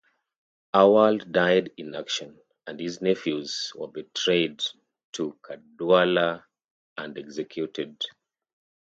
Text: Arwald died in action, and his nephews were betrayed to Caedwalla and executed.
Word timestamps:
Arwald 0.73 1.31
died 1.31 1.73
in 1.77 1.93
action, 1.93 2.39
and 2.65 2.79
his 2.79 3.03
nephews 3.03 3.71
were 3.75 3.87
betrayed 3.87 4.59
to 5.11 5.37
Caedwalla 5.47 6.43
and 6.97 7.15
executed. 7.19 8.01